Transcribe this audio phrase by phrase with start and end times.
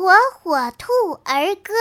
[0.00, 0.90] 火火兔
[1.24, 1.74] 儿歌。